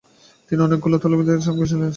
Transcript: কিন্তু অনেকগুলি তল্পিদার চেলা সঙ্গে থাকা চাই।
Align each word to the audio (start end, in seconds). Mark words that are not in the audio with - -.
কিন্তু 0.51 0.61
অনেকগুলি 0.63 0.97
তল্পিদার 1.03 1.35
চেলা 1.35 1.45
সঙ্গে 1.47 1.63
থাকা 1.63 1.71
চাই। 1.71 1.89